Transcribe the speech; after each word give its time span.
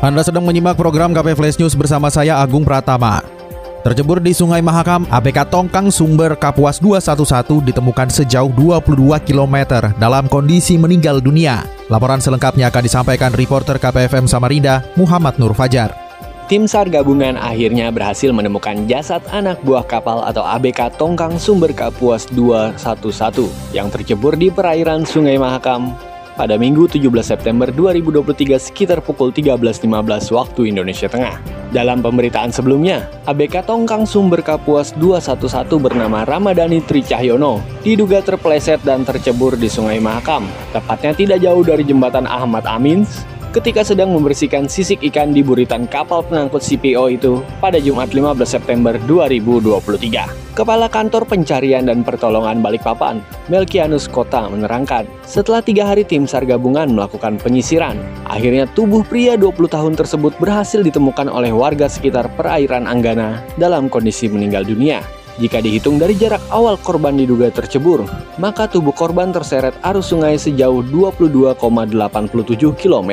Anda 0.00 0.24
sedang 0.24 0.48
menyimak 0.48 0.80
program 0.80 1.12
KP 1.12 1.36
Flash 1.36 1.60
News 1.60 1.76
bersama 1.76 2.08
saya 2.08 2.40
Agung 2.40 2.64
Pratama. 2.64 3.20
Tercebur 3.84 4.16
di 4.16 4.32
Sungai 4.32 4.64
Mahakam, 4.64 5.04
ABK 5.04 5.52
Tongkang 5.52 5.92
Sumber 5.92 6.40
Kapuas 6.40 6.80
211 6.80 7.68
ditemukan 7.68 8.08
sejauh 8.08 8.48
22 8.56 8.96
km 9.28 9.56
dalam 10.00 10.24
kondisi 10.24 10.80
meninggal 10.80 11.20
dunia. 11.20 11.68
Laporan 11.92 12.16
selengkapnya 12.16 12.72
akan 12.72 12.80
disampaikan 12.80 13.28
reporter 13.36 13.76
KPFM 13.76 14.24
Samarinda, 14.24 14.80
Muhammad 14.96 15.36
Nur 15.36 15.52
Fajar. 15.52 15.92
Tim 16.48 16.64
SAR 16.64 16.88
gabungan 16.88 17.36
akhirnya 17.36 17.92
berhasil 17.92 18.32
menemukan 18.32 18.88
jasad 18.88 19.20
anak 19.28 19.60
buah 19.68 19.84
kapal 19.84 20.24
atau 20.24 20.40
ABK 20.48 20.96
Tongkang 20.96 21.36
Sumber 21.36 21.76
Kapuas 21.76 22.24
211 22.32 23.52
yang 23.76 23.92
tercebur 23.92 24.32
di 24.32 24.48
perairan 24.48 25.04
Sungai 25.04 25.36
Mahakam 25.36 25.92
pada 26.40 26.56
Minggu 26.56 26.88
17 26.88 27.04
September 27.20 27.68
2023 27.68 28.56
sekitar 28.56 29.04
pukul 29.04 29.28
13.15 29.28 29.84
waktu 30.32 30.72
Indonesia 30.72 31.04
Tengah. 31.04 31.36
Dalam 31.68 32.00
pemberitaan 32.00 32.48
sebelumnya, 32.48 33.12
ABK 33.28 33.68
Tongkang 33.68 34.08
Sumber 34.08 34.40
Kapuas 34.40 34.96
211 34.96 35.68
bernama 35.76 36.24
Ramadhani 36.24 36.80
Tri 36.80 37.04
Cahyono 37.04 37.60
diduga 37.84 38.24
terpeleset 38.24 38.80
dan 38.88 39.04
tercebur 39.04 39.60
di 39.60 39.68
Sungai 39.68 40.00
Mahakam, 40.00 40.48
tepatnya 40.72 41.12
tidak 41.12 41.38
jauh 41.44 41.60
dari 41.60 41.84
jembatan 41.84 42.24
Ahmad 42.24 42.64
Amin 42.64 43.04
ketika 43.50 43.82
sedang 43.82 44.14
membersihkan 44.14 44.70
sisik 44.70 45.02
ikan 45.10 45.34
di 45.34 45.42
buritan 45.42 45.90
kapal 45.90 46.22
pengangkut 46.22 46.62
CPO 46.62 47.10
itu 47.10 47.42
pada 47.58 47.82
Jumat 47.82 48.14
15 48.14 48.46
September 48.46 48.94
2023. 49.10 50.54
Kepala 50.54 50.86
Kantor 50.90 51.26
Pencarian 51.26 51.86
dan 51.86 52.06
Pertolongan 52.06 52.62
Balikpapan, 52.62 53.22
Melkianus 53.50 54.06
Kota 54.06 54.46
menerangkan, 54.50 55.06
setelah 55.26 55.62
tiga 55.62 55.86
hari 55.86 56.06
tim 56.06 56.26
SAR 56.26 56.46
gabungan 56.46 56.90
melakukan 56.90 57.38
penyisiran, 57.42 57.98
akhirnya 58.26 58.70
tubuh 58.70 59.02
pria 59.06 59.34
20 59.34 59.56
tahun 59.66 59.94
tersebut 59.98 60.34
berhasil 60.38 60.82
ditemukan 60.82 61.30
oleh 61.30 61.50
warga 61.50 61.86
sekitar 61.90 62.30
perairan 62.34 62.86
Anggana 62.86 63.42
dalam 63.58 63.90
kondisi 63.90 64.26
meninggal 64.30 64.66
dunia. 64.66 65.02
Jika 65.40 65.56
dihitung 65.64 65.96
dari 65.96 66.20
jarak 66.20 66.44
awal 66.52 66.76
korban 66.76 67.16
diduga 67.16 67.48
tercebur, 67.48 68.04
maka 68.36 68.68
tubuh 68.68 68.92
korban 68.92 69.32
terseret 69.32 69.72
arus 69.80 70.12
sungai 70.12 70.36
sejauh 70.36 70.84
22,87 70.92 71.56
km. 72.76 73.10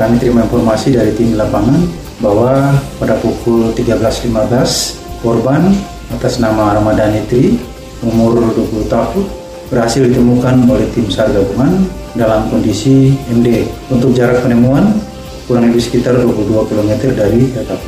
Kami 0.00 0.16
terima 0.16 0.48
informasi 0.48 0.96
dari 0.96 1.12
tim 1.12 1.36
lapangan 1.36 1.84
bahwa 2.24 2.72
pada 2.96 3.20
pukul 3.20 3.76
13.15 3.76 5.20
korban 5.20 5.68
atas 6.16 6.40
nama 6.40 6.80
Ramadhani 6.80 7.28
Tri 7.28 7.60
umur 8.00 8.40
20 8.56 8.88
tahun 8.88 9.28
berhasil 9.68 10.00
ditemukan 10.08 10.64
oleh 10.72 10.88
tim 10.96 11.12
SAR 11.12 11.28
gabungan 11.28 11.84
dalam 12.16 12.48
kondisi 12.48 13.20
MD. 13.28 13.68
Untuk 13.92 14.16
jarak 14.16 14.40
penemuan 14.40 14.96
kurang 15.44 15.68
lebih 15.68 15.84
sekitar 15.84 16.16
22 16.16 16.72
km 16.72 17.12
dari 17.12 17.52
TKP. 17.52 17.86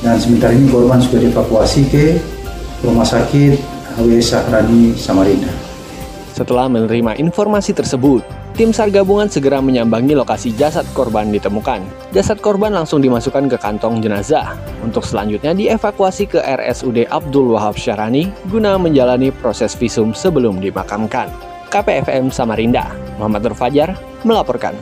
Dan 0.00 0.16
sementara 0.16 0.56
ini 0.56 0.72
korban 0.72 1.04
sudah 1.04 1.20
dievakuasi 1.20 1.84
ke 1.92 2.35
Rumah 2.84 3.08
Sakit 3.08 3.56
HW 3.96 4.20
Sahrani 4.20 4.92
Samarinda. 4.92 5.48
Setelah 6.36 6.68
menerima 6.68 7.16
informasi 7.16 7.72
tersebut, 7.72 8.20
tim 8.52 8.68
SAR 8.68 8.92
gabungan 8.92 9.24
segera 9.24 9.64
menyambangi 9.64 10.12
lokasi 10.12 10.52
jasad 10.52 10.84
korban 10.92 11.32
ditemukan. 11.32 11.80
Jasad 12.12 12.44
korban 12.44 12.76
langsung 12.76 13.00
dimasukkan 13.00 13.48
ke 13.48 13.56
kantong 13.56 14.04
jenazah 14.04 14.52
untuk 14.84 15.08
selanjutnya 15.08 15.56
dievakuasi 15.56 16.28
ke 16.28 16.44
RSUD 16.44 17.08
Abdul 17.08 17.56
Wahab 17.56 17.80
Syarani 17.80 18.28
guna 18.52 18.76
menjalani 18.76 19.32
proses 19.32 19.72
visum 19.72 20.12
sebelum 20.12 20.60
dimakamkan. 20.60 21.32
KPFM 21.72 22.28
Samarinda, 22.28 22.92
Muhammad 23.16 23.48
Nur 23.48 23.56
Fajar 23.56 23.96
melaporkan. 24.20 24.76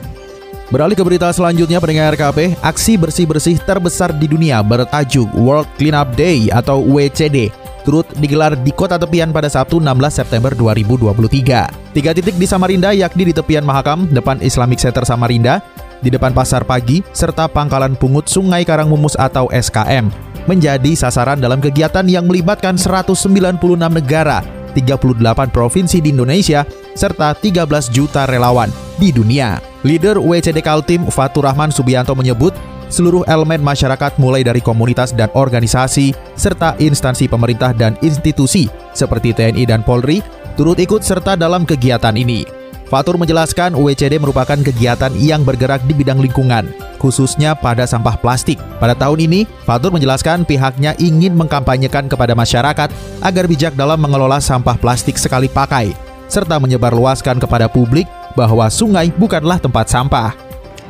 Beralih 0.67 0.99
ke 0.99 1.03
berita 1.07 1.31
selanjutnya 1.31 1.79
pendengar 1.79 2.11
RKP, 2.11 2.59
aksi 2.59 2.99
bersih-bersih 2.99 3.63
terbesar 3.63 4.11
di 4.11 4.27
dunia 4.27 4.59
bertajuk 4.59 5.31
World 5.39 5.71
Cleanup 5.79 6.11
Day 6.19 6.51
atau 6.51 6.83
WCD 6.83 7.64
turut 7.85 8.09
digelar 8.17 8.57
di 8.57 8.73
kota 8.73 8.97
tepian 8.97 9.29
pada 9.29 9.45
Sabtu 9.45 9.77
16 9.77 10.09
September 10.09 10.51
2023. 10.57 11.93
Tiga 11.93 12.11
titik 12.11 12.35
di 12.35 12.49
Samarinda 12.49 12.91
yakni 12.91 13.29
di 13.29 13.33
tepian 13.37 13.61
Mahakam, 13.61 14.09
depan 14.09 14.41
Islamic 14.41 14.81
Center 14.81 15.05
Samarinda, 15.05 15.61
di 16.01 16.09
depan 16.09 16.33
Pasar 16.33 16.65
Pagi, 16.65 17.05
serta 17.13 17.45
Pangkalan 17.45 17.93
Pungut 17.93 18.25
Sungai 18.25 18.65
Karangmumus 18.65 19.13
atau 19.15 19.47
SKM, 19.53 20.09
menjadi 20.49 20.91
sasaran 20.97 21.37
dalam 21.37 21.61
kegiatan 21.61 22.03
yang 22.09 22.25
melibatkan 22.25 22.75
196 22.75 23.61
negara, 23.93 24.41
38 24.73 25.53
provinsi 25.53 26.01
di 26.01 26.11
Indonesia, 26.11 26.65
serta 26.97 27.37
13 27.37 27.93
juta 27.93 28.25
relawan 28.25 28.67
di 28.99 29.13
dunia. 29.13 29.61
Leader 29.85 30.17
WCD 30.17 30.65
Kaltim 30.65 31.05
Fatur 31.13 31.45
Rahman 31.45 31.69
Subianto 31.69 32.17
menyebut 32.17 32.57
seluruh 32.89 33.25
elemen 33.29 33.61
masyarakat 33.61 34.17
mulai 34.21 34.41
dari 34.41 34.59
komunitas 34.59 35.13
dan 35.13 35.29
organisasi, 35.33 36.15
serta 36.33 36.77
instansi 36.77 37.29
pemerintah 37.29 37.71
dan 37.73 37.97
institusi 38.05 38.69
seperti 38.95 39.35
TNI 39.35 39.63
dan 39.67 39.81
Polri 39.81 40.23
turut 40.55 40.79
ikut 40.79 41.03
serta 41.03 41.35
dalam 41.35 41.67
kegiatan 41.67 42.15
ini. 42.15 42.65
Fatur 42.85 43.17
menjelaskan 43.17 43.73
WCD 43.73 44.21
merupakan 44.21 44.55
kegiatan 44.61 45.09
yang 45.17 45.41
bergerak 45.41 45.81
di 45.89 45.97
bidang 45.97 46.21
lingkungan, 46.21 46.69
khususnya 47.01 47.57
pada 47.57 47.89
sampah 47.89 48.13
plastik. 48.13 48.61
Pada 48.77 48.93
tahun 48.93 49.25
ini, 49.25 49.49
Fatur 49.65 49.89
menjelaskan 49.89 50.45
pihaknya 50.45 50.93
ingin 51.01 51.33
mengkampanyekan 51.33 52.05
kepada 52.05 52.37
masyarakat 52.37 52.89
agar 53.25 53.43
bijak 53.49 53.73
dalam 53.73 53.97
mengelola 53.97 54.37
sampah 54.37 54.77
plastik 54.77 55.17
sekali 55.17 55.49
pakai, 55.49 55.97
serta 56.29 56.61
menyebarluaskan 56.61 57.41
kepada 57.41 57.65
publik 57.65 58.05
bahwa 58.37 58.69
sungai 58.69 59.09
bukanlah 59.09 59.57
tempat 59.57 59.89
sampah. 59.89 60.37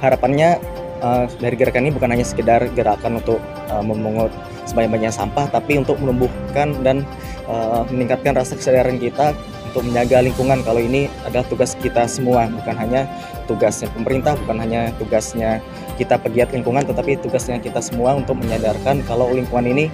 Harapannya 0.03 0.59
uh, 1.01 1.25
dari 1.41 1.56
gerakan 1.57 1.88
ini 1.88 1.94
bukan 1.95 2.11
hanya 2.11 2.25
sekedar 2.28 2.67
gerakan 2.75 3.19
untuk 3.19 3.39
uh, 3.72 3.83
memungut 3.83 4.31
sebanyak-banyaknya 4.66 5.13
sampah, 5.13 5.45
tapi 5.50 5.78
untuk 5.78 5.97
menumbuhkan 6.01 6.73
dan 6.81 7.06
uh, 7.45 7.85
meningkatkan 7.89 8.33
rasa 8.33 8.57
kesadaran 8.57 8.97
kita 8.97 9.38
untuk 9.72 9.91
menjaga 9.91 10.23
lingkungan. 10.23 10.63
Kalau 10.63 10.81
ini 10.81 11.11
adalah 11.28 11.45
tugas 11.45 11.75
kita 11.78 12.07
semua, 12.07 12.47
bukan 12.47 12.75
hanya 12.79 13.06
tugasnya 13.45 13.91
pemerintah, 13.94 14.33
bukan 14.41 14.57
hanya 14.63 14.89
tugasnya 14.97 15.61
kita 16.00 16.17
pegiat 16.17 16.50
lingkungan, 16.56 16.88
tetapi 16.88 17.19
tugasnya 17.22 17.62
kita 17.62 17.83
semua 17.83 18.17
untuk 18.17 18.39
menyadarkan 18.41 19.06
kalau 19.06 19.29
lingkungan 19.35 19.69
ini 19.69 19.85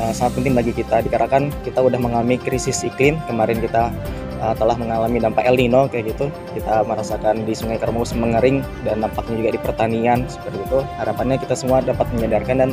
uh, 0.00 0.10
sangat 0.10 0.42
penting 0.42 0.54
bagi 0.56 0.72
kita. 0.74 1.04
Dikarenakan 1.04 1.52
kita 1.62 1.78
sudah 1.78 2.00
mengalami 2.00 2.40
krisis 2.42 2.82
iklim, 2.82 3.20
kemarin 3.30 3.62
kita 3.62 3.94
uh, 4.40 4.54
telah 4.56 4.74
mengalami 4.78 5.18
dampak 5.20 5.44
El 5.46 5.58
Nino 5.58 5.86
kayak 5.90 6.14
gitu. 6.14 6.26
Kita 6.56 6.82
merasakan 6.86 7.44
di 7.44 7.52
Sungai 7.54 7.78
Kermus 7.78 8.14
mengering 8.14 8.62
dan 8.82 9.02
dampaknya 9.02 9.34
juga 9.38 9.50
di 9.54 9.60
pertanian 9.60 10.18
seperti 10.26 10.58
itu. 10.62 10.78
Harapannya 10.98 11.36
kita 11.38 11.54
semua 11.54 11.82
dapat 11.84 12.06
menyadarkan 12.14 12.56
dan 12.66 12.70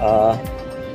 uh, 0.00 0.34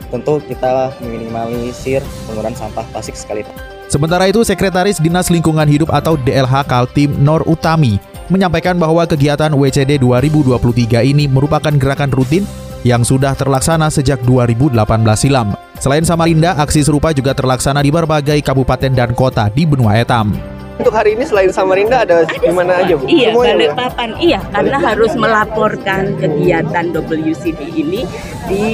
tentu 0.10 0.40
kita 0.48 0.92
meminimalisir 1.04 2.00
penggunaan 2.30 2.56
sampah 2.56 2.86
plastik 2.92 3.16
sekali. 3.16 3.44
Sementara 3.88 4.28
itu, 4.28 4.44
Sekretaris 4.44 5.00
Dinas 5.00 5.32
Lingkungan 5.32 5.64
Hidup 5.64 5.96
atau 5.96 6.20
DLH 6.20 6.68
Kaltim 6.68 7.16
Nor 7.24 7.48
Utami 7.48 7.96
menyampaikan 8.28 8.76
bahwa 8.76 9.08
kegiatan 9.08 9.56
WCD 9.56 9.96
2023 10.04 11.08
ini 11.08 11.32
merupakan 11.32 11.72
gerakan 11.72 12.12
rutin 12.12 12.44
yang 12.84 13.08
sudah 13.08 13.32
terlaksana 13.34 13.88
sejak 13.88 14.20
2018 14.28 14.76
silam. 15.16 15.56
Selain 15.78 16.02
Samarinda, 16.02 16.58
aksi 16.58 16.82
serupa 16.82 17.14
juga 17.14 17.38
terlaksana 17.38 17.86
di 17.86 17.94
berbagai 17.94 18.42
kabupaten 18.42 18.90
dan 18.90 19.14
kota 19.14 19.46
di 19.54 19.62
benua 19.62 19.94
Etam. 20.02 20.34
Untuk 20.78 20.94
hari 20.94 21.18
ini 21.18 21.26
selain 21.26 21.50
Samarinda 21.50 22.06
ada, 22.06 22.22
di 22.26 22.54
mana 22.54 22.82
aja 22.82 22.98
Bu? 22.98 23.06
Iya, 23.10 23.34
ya? 23.34 23.38
Balikpapan. 23.38 24.10
Iya, 24.22 24.40
karena 24.54 24.78
harus 24.78 25.14
melaporkan 25.18 26.18
kegiatan 26.22 26.94
WCD 26.94 27.62
ini 27.78 28.06
di 28.46 28.66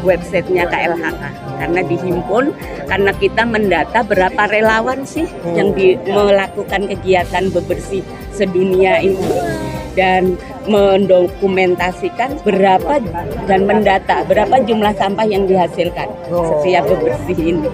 websitenya 0.00 0.68
KLHK. 0.68 1.22
Karena 1.60 1.80
dihimpun, 1.84 2.44
karena 2.88 3.12
kita 3.16 3.42
mendata 3.48 4.00
berapa 4.04 4.42
relawan 4.48 5.04
sih 5.08 5.28
yang 5.56 5.76
di, 5.76 5.96
melakukan 6.04 6.88
kegiatan 6.88 7.52
bebersih 7.52 8.00
sedunia 8.32 9.00
ini 9.00 9.55
dan 9.96 10.36
mendokumentasikan 10.68 12.44
berapa 12.44 13.00
dan 13.48 13.64
mendata 13.64 14.22
berapa 14.28 14.60
jumlah 14.62 14.92
sampah 14.94 15.26
yang 15.26 15.48
dihasilkan 15.48 16.06
setiap 16.28 16.84
bebersih 16.86 17.56
ini. 17.56 17.68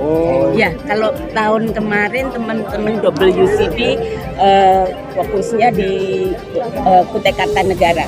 Ya, 0.54 0.70
kalau 0.86 1.10
tahun 1.34 1.74
kemarin 1.74 2.30
teman-teman 2.30 3.02
WCD 3.02 3.98
eh, 4.38 4.84
fokusnya 5.18 5.68
di 5.74 5.90
eh, 6.62 7.02
Kutai 7.10 7.34
Kartanegara. 7.34 8.06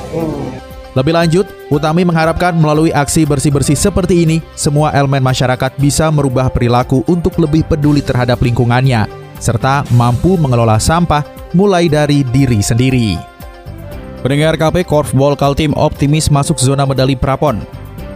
Lebih 0.95 1.11
lanjut, 1.11 1.47
Utami 1.75 2.07
mengharapkan 2.07 2.55
melalui 2.55 2.95
aksi 2.95 3.27
bersih-bersih 3.27 3.75
seperti 3.75 4.23
ini, 4.23 4.39
semua 4.55 4.95
elemen 4.95 5.19
masyarakat 5.19 5.75
bisa 5.75 6.07
merubah 6.07 6.47
perilaku 6.47 7.03
untuk 7.11 7.35
lebih 7.43 7.67
peduli 7.67 7.99
terhadap 7.99 8.39
lingkungannya, 8.39 9.11
serta 9.43 9.83
mampu 9.99 10.39
mengelola 10.39 10.79
sampah 10.79 11.27
mulai 11.51 11.91
dari 11.91 12.23
diri 12.23 12.63
sendiri. 12.63 13.34
Pendengar 14.25 14.57
KP 14.57 14.89
Korfball 14.89 15.37
Kaltim 15.37 15.77
optimis 15.77 16.33
masuk 16.33 16.57
zona 16.57 16.89
medali 16.89 17.13
prapon. 17.13 17.61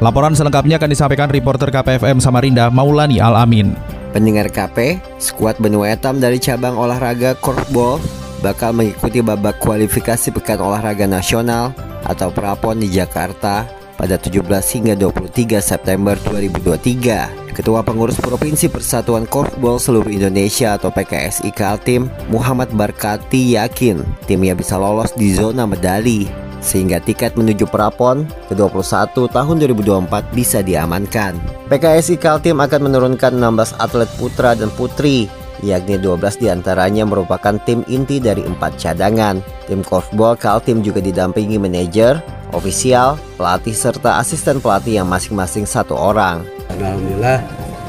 Laporan 0.00 0.32
selengkapnya 0.32 0.80
akan 0.80 0.88
disampaikan 0.88 1.28
reporter 1.28 1.68
KPFM 1.68 2.16
Samarinda 2.16 2.72
Maulani 2.72 3.20
Al-Amin. 3.20 3.76
Pendengar 4.16 4.48
KP, 4.48 5.04
skuad 5.20 5.60
benua 5.60 5.92
etam 5.92 6.16
dari 6.16 6.40
cabang 6.40 6.80
olahraga 6.80 7.36
korfball 7.36 8.00
bakal 8.40 8.72
mengikuti 8.72 9.20
babak 9.20 9.60
kualifikasi 9.60 10.32
Pekan 10.32 10.64
Olahraga 10.64 11.04
Nasional 11.04 11.76
atau 12.00 12.32
Prapon 12.32 12.80
di 12.80 12.88
Jakarta 12.88 13.68
pada 14.00 14.16
17 14.16 14.48
hingga 14.48 14.96
23 14.96 15.60
September 15.60 16.16
2023. 16.24 17.37
Ketua 17.52 17.84
Pengurus 17.84 18.20
Provinsi 18.20 18.68
Persatuan 18.68 19.24
Korfball 19.28 19.80
Seluruh 19.80 20.10
Indonesia 20.10 20.76
atau 20.76 20.88
PKSI 20.92 21.52
Kaltim, 21.52 22.12
Muhammad 22.28 22.72
Barkati 22.72 23.56
yakin 23.56 24.02
timnya 24.28 24.56
bisa 24.56 24.80
lolos 24.80 25.12
di 25.16 25.32
zona 25.32 25.64
medali 25.64 26.28
sehingga 26.58 26.98
tiket 26.98 27.38
menuju 27.38 27.70
Prapon 27.70 28.26
ke-21 28.50 29.14
tahun 29.30 29.56
2024 29.62 30.34
bisa 30.34 30.58
diamankan. 30.60 31.38
PKSI 31.70 32.18
Kaltim 32.18 32.58
akan 32.58 32.90
menurunkan 32.90 33.38
16 33.38 33.78
atlet 33.78 34.10
putra 34.18 34.58
dan 34.58 34.70
putri 34.74 35.30
yakni 35.62 35.98
12 35.98 36.38
di 36.38 36.46
antaranya 36.50 37.02
merupakan 37.02 37.58
tim 37.66 37.82
inti 37.90 38.22
dari 38.22 38.42
empat 38.46 38.78
cadangan. 38.78 39.42
Tim 39.66 39.82
korfball 39.82 40.38
Kaltim 40.38 40.82
juga 40.82 41.02
didampingi 41.02 41.58
manajer, 41.58 42.18
ofisial, 42.52 43.20
pelatih 43.36 43.74
serta 43.74 44.20
asisten 44.20 44.62
pelatih 44.62 45.02
yang 45.02 45.08
masing-masing 45.08 45.68
satu 45.68 45.94
orang. 45.96 46.44
Alhamdulillah 46.72 47.42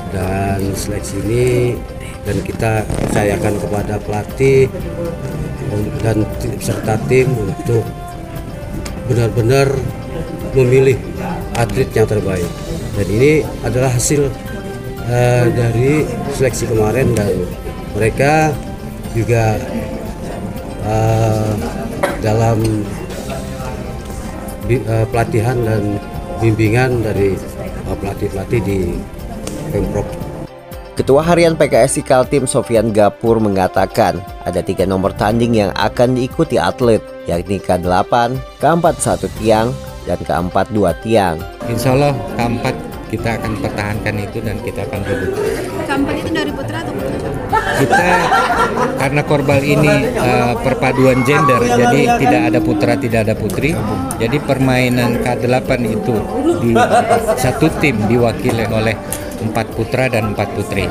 dan 0.10 0.60
seleksi 0.74 1.22
ini 1.26 1.78
dan 2.26 2.38
kita 2.42 2.84
percayakan 2.86 3.54
kepada 3.62 3.96
pelatih 4.02 4.68
dan 6.02 6.26
serta 6.60 6.98
tim 7.06 7.30
untuk 7.38 7.86
benar-benar 9.10 9.70
memilih 10.54 10.98
atlet 11.58 11.90
yang 11.94 12.08
terbaik. 12.10 12.50
Dan 12.98 13.08
ini 13.10 13.32
adalah 13.62 13.94
hasil 13.94 14.28
uh, 15.08 15.46
dari 15.54 16.04
seleksi 16.36 16.70
kemarin 16.70 17.14
dan 17.14 17.34
mereka 17.94 18.54
juga 19.14 19.58
uh, 20.86 21.54
dalam 22.20 22.60
pelatihan 25.10 25.57
dan 25.66 25.98
bimbingan 26.38 27.01
dari 27.01 27.33
pelatih-pelatih 27.89 28.62
uh, 28.62 28.66
di 28.66 28.80
Pemprov. 29.74 30.07
Ketua 31.00 31.24
Harian 31.24 31.56
PKSI 31.56 32.04
Kaltim 32.04 32.44
Sofian 32.44 32.92
Gapur 32.92 33.39
mengatakan 33.39 34.19
ada 34.44 34.60
tiga 34.60 34.83
nomor 34.83 35.16
tanding 35.16 35.56
yang 35.56 35.71
akan 35.80 36.19
diikuti 36.19 36.60
atlet, 36.60 37.00
yakni 37.24 37.56
K8, 37.56 38.36
K4 38.60 38.86
satu 39.00 39.31
tiang, 39.39 39.71
dan 40.04 40.19
K4 40.27 40.75
dua 40.75 40.92
tiang. 41.00 41.39
Insya 41.72 41.95
Allah 41.95 42.12
K4 42.36 42.88
kita 43.10 43.42
akan 43.42 43.52
pertahankan 43.58 44.16
itu 44.22 44.38
dan 44.40 44.62
kita 44.62 44.86
akan 44.86 45.02
rebut. 45.02 45.34
Kampanye 45.90 46.22
itu 46.22 46.32
dari 46.32 46.52
putra 46.54 46.78
atau 46.86 46.94
putra? 46.94 47.18
Kita 47.82 48.06
karena 49.02 49.22
korbal 49.26 49.62
ini 49.66 49.94
uh, 50.14 50.54
perpaduan 50.62 51.26
gender, 51.26 51.62
jadi 51.66 52.02
tidak 52.22 52.42
ada 52.54 52.60
putra 52.62 52.94
tidak 52.96 53.20
ada 53.26 53.34
putri. 53.34 53.74
Jadi 54.22 54.38
permainan 54.46 55.26
K8 55.26 55.70
itu 55.90 56.16
di 56.62 56.72
satu 57.36 57.68
tim 57.82 57.98
diwakili 58.06 58.70
oleh 58.70 58.94
empat 59.39 59.68
putra 59.74 60.12
dan 60.12 60.36
empat 60.36 60.51
putri. 60.53 60.86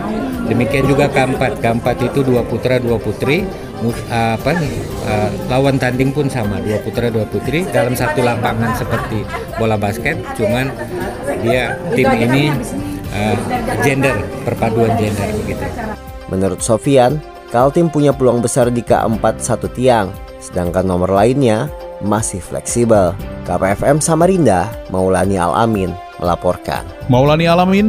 Demikian 0.48 0.88
juga 0.88 1.08
K4, 1.12 1.60
K4 1.60 1.86
itu 2.08 2.20
dua 2.24 2.42
putra 2.44 2.80
dua 2.80 2.96
putri. 2.96 3.44
Apa 4.10 4.58
uh, 5.06 5.30
lawan 5.46 5.78
tanding 5.78 6.10
pun 6.10 6.26
sama 6.26 6.58
dua 6.58 6.82
putra 6.82 7.14
dua 7.14 7.22
putri 7.30 7.62
dalam 7.70 7.94
satu 7.94 8.26
lapangan 8.26 8.74
seperti 8.74 9.22
bola 9.54 9.78
basket. 9.78 10.18
Cuman 10.34 10.72
dia 11.46 11.78
tim 11.94 12.10
ini 12.10 12.50
uh, 13.14 13.36
gender 13.86 14.18
perpaduan 14.42 14.98
gender 14.98 15.30
begitu. 15.44 15.62
Menurut 16.28 16.60
Sofian 16.60 17.22
Kaltim 17.48 17.88
punya 17.88 18.12
peluang 18.12 18.44
besar 18.44 18.68
di 18.68 18.84
K4 18.84 19.24
satu 19.40 19.72
tiang. 19.72 20.12
Sedangkan 20.36 20.84
nomor 20.84 21.08
lainnya 21.08 21.72
masih 22.04 22.44
fleksibel. 22.44 23.16
KPFM 23.48 24.04
Samarinda 24.04 24.68
Maulani 24.92 25.40
Alamin 25.40 25.88
melaporkan. 26.20 26.84
Maulani 27.08 27.48
Alamin 27.48 27.88